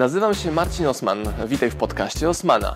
[0.00, 1.18] Nazywam się Marcin Osman.
[1.46, 2.72] Witaj w podcaście Osmana.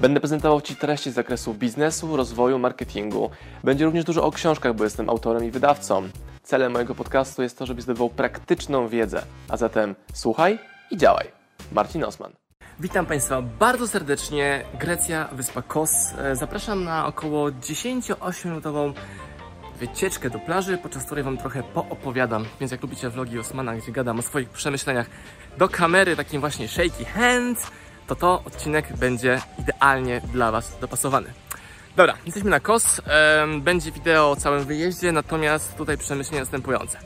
[0.00, 3.30] Będę prezentował Ci treści z zakresu biznesu, rozwoju, marketingu.
[3.64, 6.08] Będzie również dużo o książkach, bo jestem autorem i wydawcą.
[6.42, 9.22] Celem mojego podcastu jest to, żebyś zdobywał praktyczną wiedzę.
[9.48, 10.58] A zatem słuchaj
[10.90, 11.26] i działaj.
[11.72, 12.32] Marcin Osman.
[12.80, 14.64] Witam Państwa bardzo serdecznie.
[14.80, 15.90] Grecja, wyspa Kos.
[16.18, 18.92] E, Zapraszam na około 10-8-minutową
[19.82, 22.44] wycieczkę do plaży, podczas której Wam trochę poopowiadam.
[22.60, 25.06] Więc jak lubicie vlogi Osmana, gdzie gadam o swoich przemyśleniach
[25.58, 27.66] do kamery, takim właśnie shaky hands,
[28.06, 31.28] to to odcinek będzie idealnie dla Was dopasowany.
[31.96, 33.00] Dobra, jesteśmy na Kos.
[33.60, 36.98] Będzie wideo o całym wyjeździe, natomiast tutaj przemyślenia następujące.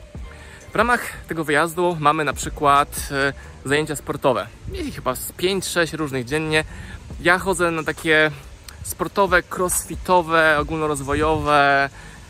[0.73, 3.33] W ramach tego wyjazdu mamy na przykład e,
[3.65, 4.47] zajęcia sportowe.
[4.71, 6.63] Mieli chyba z 5-6 różnych dziennie.
[7.21, 8.31] Ja chodzę na takie
[8.83, 11.89] sportowe, crossfitowe, ogólnorozwojowe,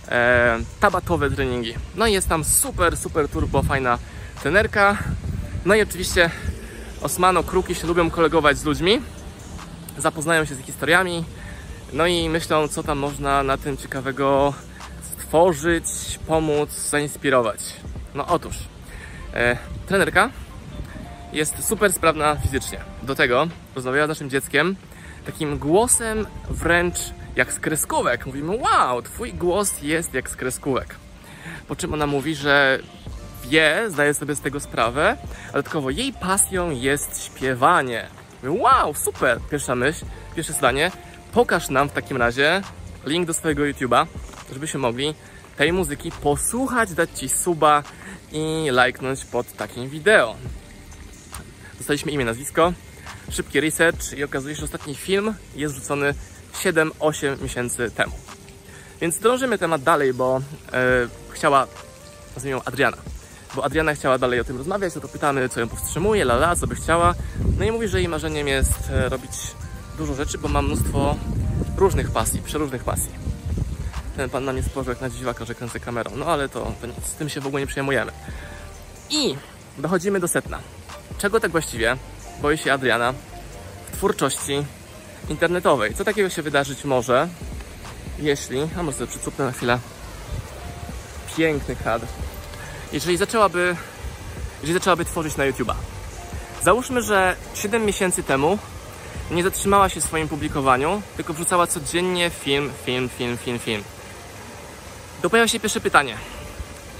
[0.10, 1.74] e, tabatowe treningi.
[1.96, 3.98] No i jest tam super, super turbo fajna
[4.42, 4.98] trenerka.
[5.66, 6.30] No i oczywiście
[7.02, 9.02] Osmano, Kruki się lubią kolegować z ludźmi.
[9.98, 11.26] Zapoznają się z historiami.
[11.94, 14.54] No i myślą, co tam można na tym ciekawego
[15.02, 15.86] stworzyć,
[16.27, 17.60] pomóc, zainspirować.
[18.16, 18.55] No otóż,
[19.34, 20.30] e, trenerka
[21.34, 22.80] jest super sprawna fizycznie.
[23.04, 24.76] Do tego rozmawiała z naszym dzieckiem
[25.26, 26.98] takim głosem wręcz
[27.38, 28.26] jak z kreskówek.
[28.26, 30.96] Mówimy, wow, twój głos jest jak z kreskówek.
[31.68, 32.80] Po czym ona mówi, że
[33.49, 35.18] wie, zdaje sobie z tego sprawę,
[35.49, 38.08] a dodatkowo jej pasją jest śpiewanie.
[38.43, 39.40] Mówię, wow, super!
[39.52, 40.91] Pierwsza myśl, pierwsze zdanie.
[41.34, 42.62] Pokaż nam w takim razie
[43.05, 44.05] link do swojego YouTube'a,
[44.54, 45.13] żebyśmy mogli
[45.58, 47.84] tej muzyki posłuchać, dać Ci suba
[48.32, 50.35] i lajknąć pod takim wideo.
[51.77, 52.74] Dostaliśmy imię, nazwisko,
[53.32, 56.13] szybki research i okazuje się, że ostatni film jest wrzucony
[56.63, 58.13] 7-8 miesięcy temu.
[59.02, 60.41] Więc drążymy temat dalej, bo
[60.74, 60.82] e,
[61.30, 61.68] chciała,
[62.36, 62.98] nazwijmy ją Adriana,
[63.55, 66.68] bo Adriana chciała dalej o tym rozmawiać, no to pytamy, co ją powstrzymuje, lala, co
[66.68, 67.14] by chciała.
[67.59, 69.31] No i mówi, że jej marzeniem jest e, robić
[69.97, 71.16] dużo rzeczy, bo ma mnóstwo
[71.78, 73.12] różnych pasji, przeróżnych pasji.
[74.18, 76.88] Ten pan na mnie spojrzał jak na dziwaka, że kręcę kamerą, no ale to, to
[76.88, 78.12] nic, z tym się w ogóle nie przejmujemy.
[79.10, 79.36] I
[79.78, 80.60] dochodzimy do setna.
[81.18, 81.98] Czego tak właściwie
[82.42, 83.14] boi się Adriana
[83.92, 84.66] w twórczości
[85.30, 85.94] internetowej?
[85.94, 87.28] Co takiego się wydarzyć może,
[88.20, 88.70] jeśli...
[88.80, 89.80] A może sobie przycupnę na chwilę.
[91.38, 92.08] Piękny kadr.
[92.94, 93.76] Jeżeli zaczęłaby,
[94.62, 95.74] jeżeli zaczęłaby tworzyć na YouTube'a.
[96.64, 98.58] Załóżmy, że 7 miesięcy temu
[99.32, 103.84] nie zatrzymała się w swoim publikowaniu, tylko wrzucała codziennie film, film, film, film, film.
[105.22, 106.18] To pojawia się pierwsze pytanie.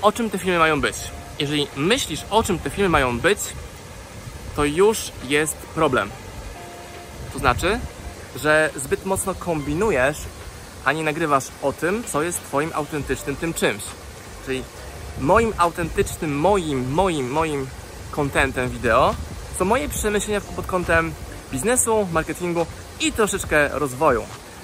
[0.02, 0.96] O czym te filmy mają być?
[1.40, 3.40] Jeżeli myślisz, o czym te filmy mają być,
[4.56, 6.10] to już jest problem.
[7.34, 7.80] To znaczy,
[8.36, 10.18] że zbyt mocno kombinujesz,
[10.86, 13.84] a nie nagrywasz o tym, co jest Twoim autentycznym tym czymś.
[14.46, 14.64] Czyli
[15.20, 17.68] moim autentycznym, moim, moim, moim
[18.12, 19.16] kontentem wideo
[19.60, 21.14] są moje przemyślenia pod kątem
[21.52, 22.66] biznesu, marketingu
[23.00, 24.24] i troszeczkę rozwoju.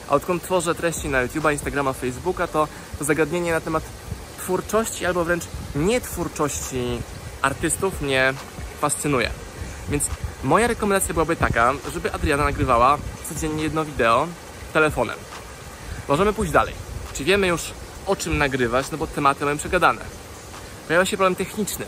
[0.09, 2.68] A odkąd tworzę treści na YouTube'a, Instagrama, Facebooka, to,
[3.00, 3.84] to zagadnienie na temat
[4.38, 5.44] twórczości albo wręcz
[5.75, 7.02] nietwórczości
[7.41, 8.34] artystów mnie
[8.81, 9.29] fascynuje.
[9.90, 10.03] Więc
[10.44, 12.97] moja rekomendacja byłaby taka, żeby Adriana nagrywała
[13.33, 14.27] codziennie jedno wideo
[14.73, 15.17] telefonem.
[16.07, 16.73] Możemy pójść dalej.
[17.13, 17.61] Czy wiemy już
[18.05, 20.01] o czym nagrywać, no bo tematy mamy przegadane.
[20.88, 21.85] Pojawia się problem techniczny,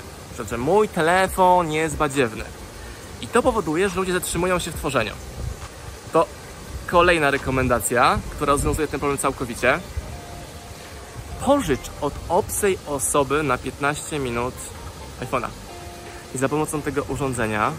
[0.50, 2.44] że mój telefon jest badziewny.
[3.22, 5.13] I to powoduje, że ludzie zatrzymują się w tworzeniu.
[6.13, 6.25] To
[6.88, 9.79] kolejna rekomendacja, która rozwiązuje ten problem całkowicie.
[11.45, 14.53] Pożycz od obcej osoby na 15 minut
[15.22, 15.47] iPhone'a.
[16.35, 17.72] I za pomocą tego urządzenia,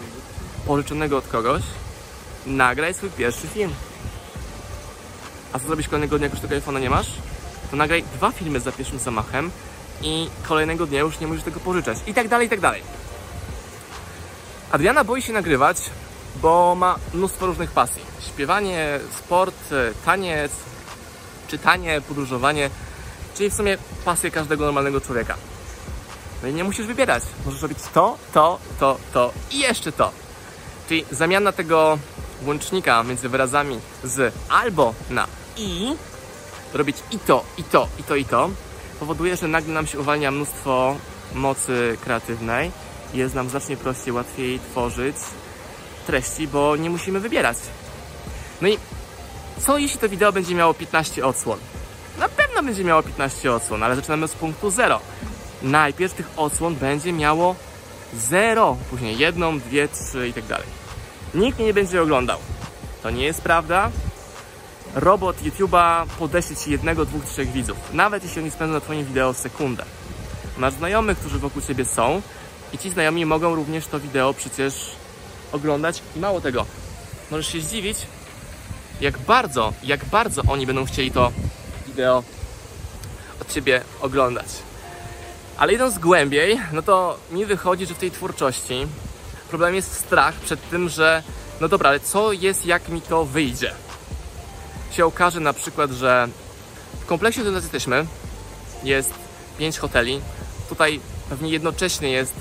[0.67, 1.61] pożyczonego od kogoś,
[2.45, 3.73] nagraj swój pierwszy film.
[5.53, 7.07] A co zrobisz kolejnego dnia, jak już tego iPhone'a nie masz?
[7.71, 9.51] To nagraj dwa filmy za pierwszym zamachem
[10.01, 11.97] i kolejnego dnia już nie musisz tego pożyczać.
[12.07, 12.81] I tak dalej, i tak dalej.
[14.71, 15.77] Adriana boi się nagrywać,
[16.41, 18.01] bo ma mnóstwo różnych pasji.
[18.27, 19.55] Śpiewanie, sport,
[20.05, 20.51] taniec,
[21.47, 22.69] czytanie, podróżowanie,
[23.35, 25.35] czyli w sumie pasje każdego normalnego człowieka.
[26.43, 27.23] No i nie musisz wybierać.
[27.45, 30.11] Możesz robić to, to, to, to i jeszcze to.
[30.87, 31.97] Czyli zamiana tego
[32.45, 35.95] łącznika między wyrazami z albo na i,
[36.73, 38.49] robić i to, i to, i to, i to,
[38.99, 40.95] powoduje, że nagle nam się uwalnia mnóstwo
[41.33, 42.71] mocy kreatywnej
[43.13, 45.15] jest nam znacznie prościej, łatwiej tworzyć
[46.07, 47.57] treści, bo nie musimy wybierać.
[48.61, 48.77] No i
[49.59, 51.59] co jeśli to wideo będzie miało 15 odsłon?
[52.19, 54.99] Na pewno będzie miało 15 odsłon, ale zaczynamy z punktu 0.
[55.63, 57.55] Najpierw tych odsłon będzie miało
[58.13, 60.67] 0, później jedną, dwie, trzy i tak dalej.
[61.37, 62.39] Nikt mnie nie będzie oglądał.
[63.03, 63.91] To nie jest prawda.
[64.95, 67.77] Robot YouTube'a podeśle Ci jednego, dwóch, trzech widzów.
[67.93, 69.85] Nawet jeśli oni spędzą na Twoim wideo sekundę.
[70.57, 72.21] Masz znajomych, którzy wokół Ciebie są
[72.73, 74.73] i ci znajomi mogą również to wideo przecież
[75.51, 76.65] oglądać i mało tego,
[77.31, 77.97] możesz się zdziwić,
[79.01, 81.31] jak bardzo, jak bardzo oni będą chcieli to
[81.87, 82.23] wideo
[83.41, 84.47] od Ciebie oglądać.
[85.57, 88.87] Ale idąc głębiej, no to mi wychodzi, że w tej twórczości
[89.47, 91.23] problem jest strach przed tym, że
[91.61, 93.73] no dobra, ale co jest, jak mi to wyjdzie?
[94.91, 96.27] Się okaże na przykład, że
[97.01, 98.05] w kompleksie, w którym jesteśmy,
[98.83, 99.13] jest
[99.57, 100.21] pięć hoteli.
[100.69, 100.99] Tutaj
[101.29, 102.35] pewnie jednocześnie jest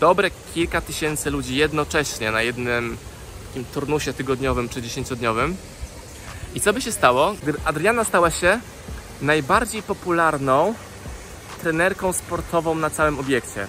[0.00, 2.98] dobre kilka tysięcy ludzi jednocześnie na jednym
[3.50, 5.56] takim turnusie tygodniowym czy dziesięciodniowym.
[6.54, 8.60] I co by się stało, gdyby Adriana stała się
[9.22, 10.74] najbardziej popularną
[11.60, 13.66] trenerką sportową na całym obiekcie?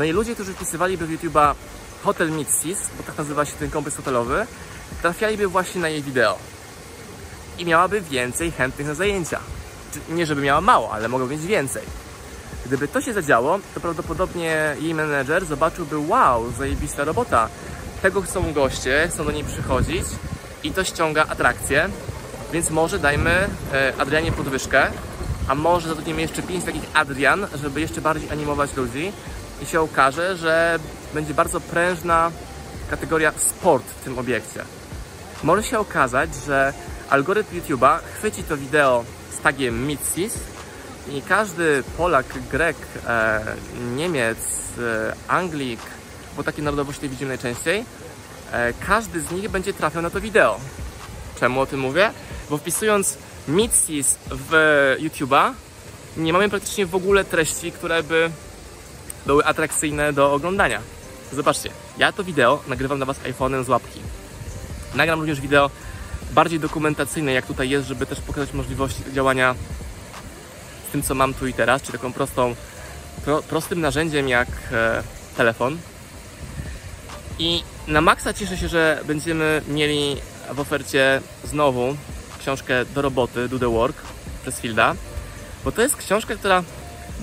[0.00, 1.54] No i ludzie, którzy wpisywaliby w YouTube'a
[2.02, 4.46] Hotel Mitsis, bo tak nazywa się ten kompleks hotelowy,
[5.02, 6.38] trafialiby właśnie na jej wideo.
[7.58, 9.40] I miałaby więcej chętnych na zajęcia.
[10.08, 11.82] Nie, żeby miała mało, ale mogła mieć więcej.
[12.66, 17.48] Gdyby to się zadziało, to prawdopodobnie jej menedżer zobaczyłby, wow, zajebista robota.
[18.02, 20.04] Tego chcą goście, chcą do niej przychodzić
[20.62, 21.88] i to ściąga atrakcję,
[22.52, 24.86] więc może dajmy e, Adrianie podwyżkę,
[25.48, 29.12] a może zatrudnimy jeszcze pięć takich Adrian, żeby jeszcze bardziej animować ludzi
[29.62, 30.78] i się okaże, że
[31.14, 32.30] będzie bardzo prężna
[32.90, 34.64] kategoria sport w tym obiekcie.
[35.42, 36.72] Może się okazać, że
[37.10, 39.04] algorytm YouTube'a chwyci to wideo
[39.38, 40.34] z tagiem Mitsis
[41.08, 42.76] i każdy Polak, Grek,
[43.06, 43.40] e,
[43.96, 44.38] Niemiec,
[44.78, 45.80] e, Anglik,
[46.36, 47.84] bo takie narodowości widzimy najczęściej,
[48.52, 50.60] e, każdy z nich będzie trafiał na to wideo.
[51.40, 52.10] Czemu o tym mówię?
[52.50, 53.18] Bo wpisując
[53.48, 55.52] Mitsis w YouTube'a
[56.16, 58.30] nie mamy praktycznie w ogóle treści, które by
[59.26, 60.80] były atrakcyjne do oglądania.
[61.32, 64.00] Zobaczcie, ja to wideo nagrywam dla Was iPhone'em z łapki.
[64.94, 65.70] Nagram również wideo
[66.32, 69.54] bardziej dokumentacyjne, jak tutaj jest, żeby też pokazać możliwości działania
[70.88, 72.54] z tym, co mam tu i teraz, czyli taką prostą,
[73.24, 75.02] pro, prostym narzędziem jak e,
[75.36, 75.78] telefon.
[77.38, 80.16] I na maksa cieszę się, że będziemy mieli
[80.52, 81.96] w ofercie znowu
[82.38, 83.96] książkę do roboty, Do the Work
[84.42, 84.94] przez Hilda,
[85.64, 86.62] bo to jest książka, która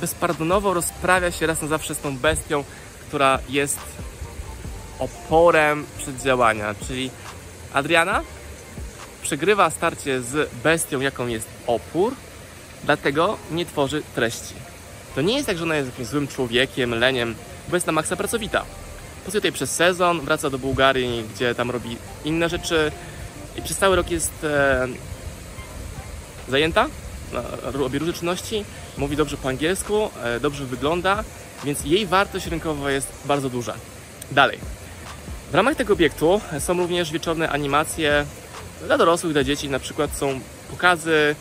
[0.01, 2.63] bezpardonowo rozprawia się raz na zawsze z tą bestią,
[3.07, 3.79] która jest
[4.99, 7.11] oporem przeddziałania, czyli
[7.73, 8.21] Adriana
[9.21, 12.13] przegrywa starcie z bestią, jaką jest opór,
[12.83, 14.53] dlatego nie tworzy treści.
[15.15, 17.35] To nie jest tak, że ona jest jakimś złym człowiekiem, leniem,
[17.69, 18.65] bo jest na maksa pracowita.
[19.23, 22.91] Pracuje tutaj przez sezon, wraca do Bułgarii, gdzie tam robi inne rzeczy
[23.55, 24.87] i przez cały rok jest e,
[26.49, 28.65] zajęta, e, robi różne czynności,
[28.97, 31.23] mówi dobrze po angielsku, e, dobrze wygląda,
[31.63, 33.73] więc jej wartość rynkowa jest bardzo duża.
[34.31, 34.59] Dalej.
[35.51, 38.25] W ramach tego obiektu są również wieczorne animacje
[38.85, 39.69] dla dorosłych, dla dzieci.
[39.69, 40.39] Na przykład są
[40.71, 41.35] pokazy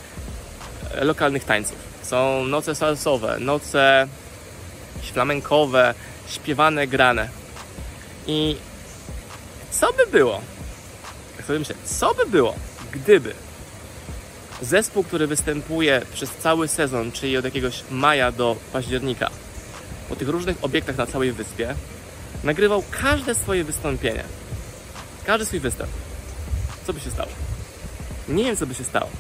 [0.94, 1.76] e, lokalnych tańców.
[2.02, 4.08] Są noce salsowe, noce
[5.12, 5.94] flamenkowe,
[6.28, 7.28] śpiewane, grane.
[8.26, 8.56] I
[9.70, 10.40] co by było,
[11.36, 12.54] jak sobie myślę, co by było,
[12.92, 13.34] gdyby
[14.62, 19.30] zespół, który występuje przez cały sezon, czyli od jakiegoś maja do października,
[20.08, 21.74] po tych różnych obiektach na całej wyspie,
[22.44, 24.24] nagrywał każde swoje wystąpienie.
[25.24, 25.90] Każdy swój występ.
[26.86, 27.30] Co by się stało?
[28.28, 29.10] Nie wiem, co by się stało,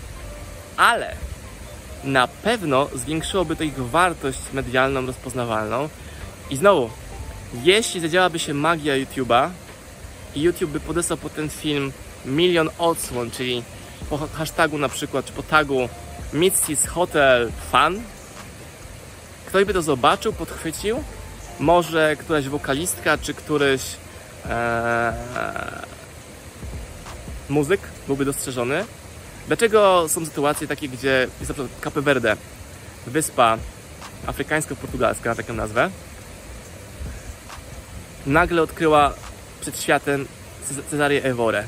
[0.76, 1.16] ale
[2.04, 5.88] na pewno zwiększyłoby to ich wartość medialną, rozpoznawalną.
[6.50, 6.90] I znowu,
[7.62, 9.50] jeśli zadziałaby się magia YouTube'a
[10.34, 11.92] i YouTube by podesłał po ten film
[12.24, 13.62] milion odsłon, czyli
[14.10, 15.88] po hashtagu na przykład, czy po tagu
[16.34, 18.02] Mitzi's Hotel Fan,
[19.46, 21.04] ktoś by to zobaczył, podchwycił,
[21.60, 23.82] może któraś wokalistka, czy któryś
[24.50, 25.12] ee,
[27.48, 28.84] muzyk byłby dostrzeżony.
[29.46, 32.36] Dlaczego są sytuacje takie, gdzie jest na przykład Cape Verde,
[33.06, 33.58] wyspa
[34.26, 35.90] afrykańsko-portugalska, taką nazwę,
[38.26, 39.12] nagle odkryła
[39.60, 40.28] przed światem
[40.90, 41.64] Cezarię Evore,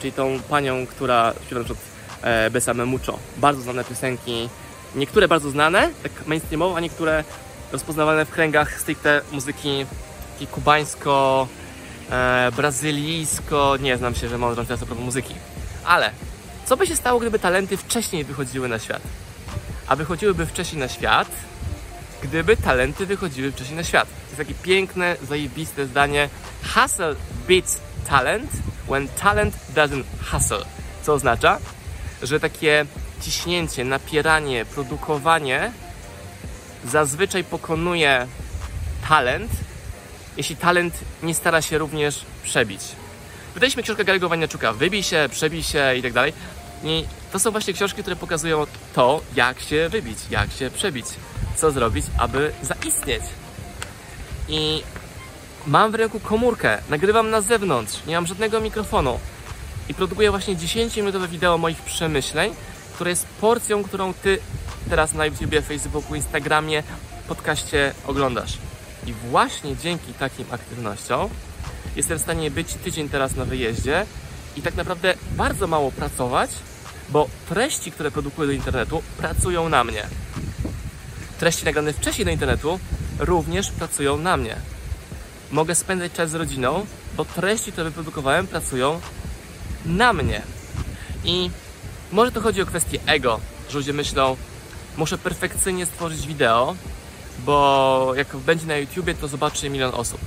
[0.00, 1.86] czyli tą panią, która śpiewa na przykład
[2.22, 3.18] e, Besame Mucho.
[3.36, 4.48] Bardzo znane piosenki,
[4.94, 7.24] niektóre bardzo znane, tak mainstreamowo, a niektóre
[7.72, 9.86] rozpoznawane w kręgach stricte muzyki
[10.50, 11.48] kubańsko,
[12.10, 15.34] e, brazylijsko, nie znam się, że mądrą teraz propos muzyki.
[15.84, 16.10] Ale
[16.66, 19.02] co by się stało, gdyby talenty wcześniej wychodziły na świat?
[19.86, 21.28] A wychodziłyby wcześniej na świat,
[22.22, 24.08] gdyby talenty wychodziły wcześniej na świat.
[24.08, 26.28] To jest takie piękne, zajebiste zdanie.
[26.74, 27.14] Hustle
[27.48, 28.50] beats talent
[28.90, 30.64] when talent doesn't hustle.
[31.02, 31.58] Co oznacza,
[32.22, 32.86] że takie
[33.20, 35.72] ciśnięcie, napieranie, produkowanie
[36.84, 38.26] zazwyczaj pokonuje
[39.08, 39.52] talent,
[40.36, 42.80] jeśli talent nie stara się również przebić.
[43.54, 46.32] Wydaliśmy książkę Gary'ego Waniaczuka Wybij się, przebij się i tak dalej.
[46.84, 51.06] I to są właśnie książki, które pokazują to, jak się wybić, jak się przebić,
[51.56, 53.22] co zrobić, aby zaistnieć.
[54.48, 54.82] I
[55.66, 59.18] mam w ręku komórkę, nagrywam na zewnątrz, nie mam żadnego mikrofonu
[59.88, 62.54] i produkuję właśnie 10-minutowe wideo moich przemyśleń,
[62.94, 64.38] które jest porcją, którą ty
[64.90, 66.82] teraz na YouTubie, Facebooku, Instagramie,
[67.28, 68.58] podcaście oglądasz.
[69.06, 71.30] I właśnie dzięki takim aktywnościom
[71.96, 74.06] jestem w stanie być tydzień teraz na wyjeździe
[74.56, 76.50] i tak naprawdę bardzo mało pracować,
[77.08, 80.06] bo treści, które produkuję do internetu, pracują na mnie.
[81.38, 82.80] Treści nagrane wcześniej do internetu
[83.18, 84.56] również pracują na mnie.
[85.50, 89.00] Mogę spędzać czas z rodziną, bo treści, które wyprodukowałem, pracują
[89.86, 90.42] na mnie.
[91.24, 91.50] I
[92.12, 93.40] może to chodzi o kwestię ego,
[93.70, 94.36] że ludzie myślą,
[94.96, 96.74] muszę perfekcyjnie stworzyć wideo,
[97.44, 100.20] bo jak będzie na YouTubie, to zobaczy milion osób.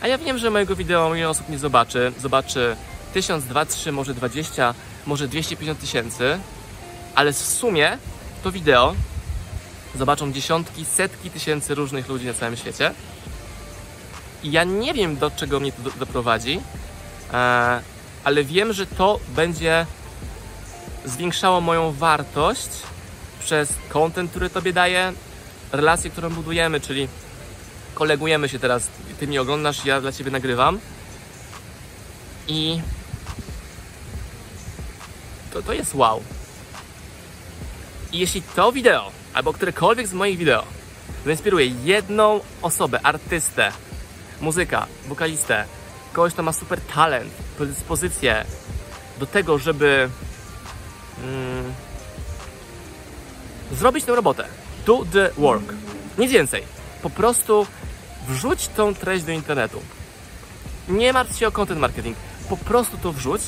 [0.00, 2.12] A ja wiem, że mojego wideo milion osób nie zobaczy.
[2.20, 2.76] Zobaczy
[3.14, 4.74] 1000, 2, 3, może 20,
[5.06, 6.38] może 250 tysięcy,
[7.14, 7.98] ale w sumie
[8.42, 8.94] to wideo
[9.94, 12.94] zobaczą dziesiątki, setki tysięcy różnych ludzi na całym świecie.
[14.44, 16.60] Ja nie wiem, do czego mnie to do- doprowadzi,
[17.32, 17.80] e,
[18.24, 19.86] ale wiem, że to będzie
[21.04, 22.68] zwiększało moją wartość
[23.40, 25.12] przez content, który Tobie daję,
[25.72, 27.08] relację, którą budujemy, czyli
[27.94, 28.88] kolegujemy się teraz.
[29.20, 30.78] Ty mnie oglądasz, ja dla Ciebie nagrywam.
[32.48, 32.80] I
[35.52, 36.22] to, to jest wow.
[38.12, 40.64] I jeśli to wideo, albo którekolwiek z moich wideo
[41.24, 43.72] zainspiruje jedną osobę, artystę,
[44.42, 45.64] muzyka, wokalistę,
[46.12, 48.44] kogoś, kto ma super talent, predyspozycję
[49.18, 50.08] do tego, żeby
[51.24, 51.72] mm,
[53.72, 54.44] zrobić tę robotę.
[54.86, 55.74] Do the work.
[56.18, 56.62] Nic więcej.
[57.02, 57.66] Po prostu
[58.28, 59.82] wrzuć tą treść do internetu.
[60.88, 62.16] Nie martw się o content marketing.
[62.48, 63.42] Po prostu to wrzuć.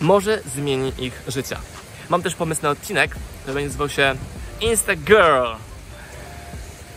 [0.00, 1.60] Może zmieni ich życia.
[2.08, 4.14] Mam też pomysł na odcinek, który będzie nazywał się
[4.60, 5.56] Instagirl.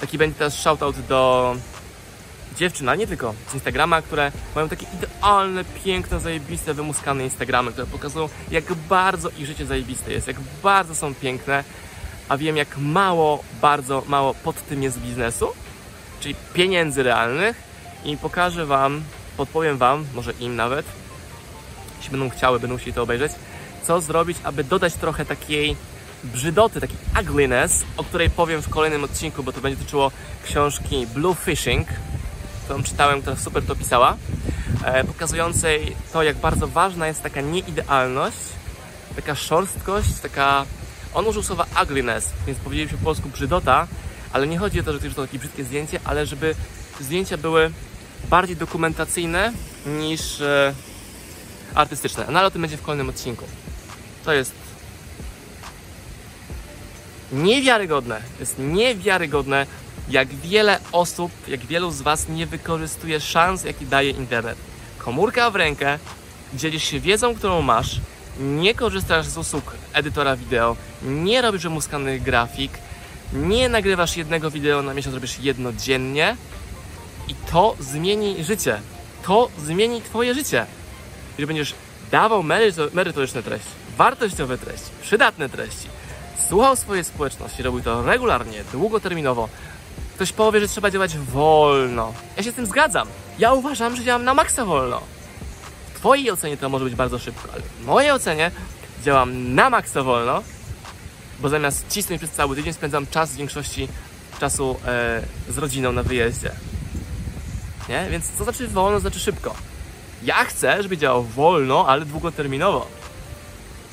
[0.02, 1.56] Taki będzie teraz shoutout do
[2.56, 7.88] dziewczyn, a nie tylko z Instagrama, które mają takie idealne, piękne, zajebiste, wymuskane Instagramy, które
[7.88, 11.64] pokazują, jak bardzo ich życie zajebiste jest, jak bardzo są piękne,
[12.30, 15.48] a wiem, jak mało, bardzo mało pod tym jest biznesu,
[16.20, 17.70] czyli pieniędzy realnych.
[18.06, 19.04] I pokażę Wam,
[19.38, 20.86] podpowiem Wam, może im nawet,
[21.98, 23.32] jeśli będą chciały, będą chcieli to obejrzeć,
[23.84, 25.76] co zrobić, aby dodać trochę takiej
[26.24, 30.12] brzydoty, takiej ugliness, o której powiem w kolejnym odcinku, bo to będzie dotyczyło
[30.46, 31.88] książki Blue Fishing,
[32.70, 34.18] którą czytałem, która super to pisała,
[34.84, 38.38] e, pokazującej to, jak bardzo ważna jest taka nieidealność,
[39.16, 40.66] taka szorstkość, taka...
[41.14, 43.88] On użył słowa ugliness, więc powiedzieliśmy po polsku brzydota,
[44.34, 46.56] ale nie chodzi o to, że to jest takie brzydkie zdjęcie, ale żeby
[47.00, 47.72] zdjęcia były
[48.30, 49.54] bardziej dokumentacyjne
[49.86, 50.74] niż e,
[51.76, 52.26] artystyczne.
[52.32, 53.46] No ale o tym będzie w kolejnym odcinku.
[54.26, 54.52] To jest
[57.32, 58.16] niewiarygodne.
[58.16, 59.66] To jest niewiarygodne,
[60.10, 64.58] jak wiele osób, jak wielu z Was nie wykorzystuje szans, jaki daje internet.
[64.98, 66.00] Komórka w rękę,
[66.54, 68.00] dzielisz się wiedzą, którą masz,
[68.40, 72.72] nie korzystasz z usług edytora wideo, nie robisz wymuskanych grafik,
[73.34, 76.36] nie nagrywasz jednego wideo na miesiąc, robisz jedno dziennie
[77.28, 78.82] i to zmieni życie.
[79.24, 80.66] To zmieni Twoje życie.
[81.32, 81.74] Jeżeli będziesz
[82.12, 85.88] dawał meryto- merytoryczne treści, wartościowe treści, przydatne treści,
[86.50, 89.50] słuchał swojej społeczności, robił to regularnie, długoterminowo,
[90.20, 92.14] ktoś powie, że trzeba działać wolno.
[92.38, 93.08] Ja się z tym zgadzam.
[93.38, 95.02] Ja uważam, że działam na maksa wolno.
[95.94, 98.52] W Twojej ocenie to może być bardzo szybko, ale w mojej ocenie
[99.04, 100.44] działam na maksa wolno,
[101.40, 103.88] bo zamiast cisnąć przez cały tydzień spędzam czas z większości
[104.40, 106.52] czasu e, z rodziną na wyjeździe.
[107.90, 108.08] Nie?
[108.12, 109.56] Więc co znaczy wolno, znaczy szybko.
[110.24, 112.88] Ja chcę, żeby działał wolno, ale długoterminowo.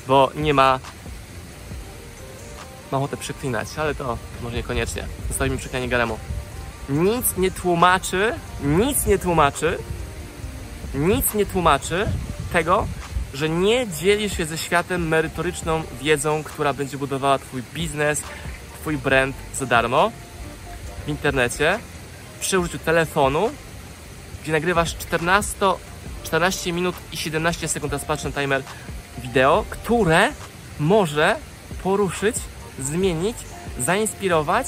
[0.07, 0.79] Bo nie ma.
[2.91, 5.07] Mam ochotę przeklinać, ale to może niekoniecznie.
[5.27, 6.17] Zostawimy przeklinanie garemu.
[6.89, 9.77] Nic nie tłumaczy, nic nie tłumaczy,
[10.93, 12.07] nic nie tłumaczy
[12.53, 12.87] tego,
[13.33, 18.21] że nie dzielisz się ze światem merytoryczną wiedzą, która będzie budowała Twój biznes,
[18.81, 20.11] Twój brand za darmo
[21.05, 21.79] w internecie,
[22.39, 23.49] przy użyciu telefonu,
[24.43, 25.55] gdzie nagrywasz 14,
[26.23, 28.63] 14 minut i 17 sekund, teraz patrzę timer,
[29.17, 30.29] wideo, które
[30.79, 31.35] może
[31.83, 32.35] poruszyć,
[32.79, 33.37] zmienić,
[33.79, 34.67] zainspirować,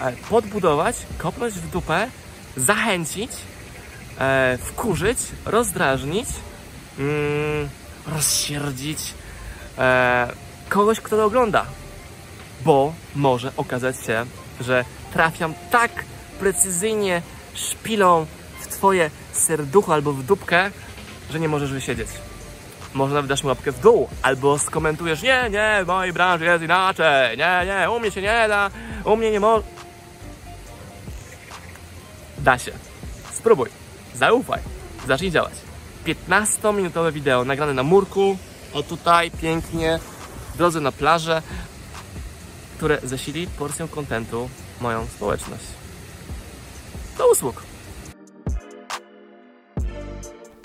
[0.00, 2.10] e, podbudować, kopnąć w dupę,
[2.56, 3.30] zachęcić,
[4.18, 6.28] e, wkurzyć, rozdrażnić,
[6.98, 7.68] mm,
[8.06, 8.98] rozsierdzić
[9.78, 10.32] e,
[10.68, 11.66] kogoś, kto to ogląda.
[12.64, 14.26] Bo może okazać się,
[14.60, 16.04] że trafiam tak
[16.40, 17.22] precyzyjnie
[17.54, 18.26] szpilą
[18.60, 20.70] w twoje serducho albo w dupkę,
[21.30, 22.08] że nie możesz wysiedzieć.
[22.94, 26.64] Może nawet dasz mi łapkę w dół, albo skomentujesz, nie, nie, w mojej branży jest
[26.64, 28.70] inaczej, nie, nie, u mnie się nie da,
[29.04, 29.66] u mnie nie może.
[32.38, 32.72] Da się.
[33.32, 33.68] Spróbuj,
[34.14, 34.60] zaufaj,
[35.06, 35.52] zacznij działać.
[36.06, 38.36] 15-minutowe wideo nagrane na murku,
[38.72, 39.98] o tutaj, pięknie,
[40.54, 41.42] w drodze na plażę,
[42.76, 45.64] które zasili porcją kontentu moją społeczność.
[47.18, 47.67] Do usług!